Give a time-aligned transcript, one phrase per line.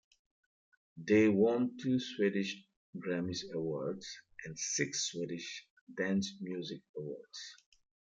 [0.97, 2.59] They won two swedish
[2.97, 4.11] Grammis Awards
[4.45, 7.55] and six Swedish Dance Music Awards.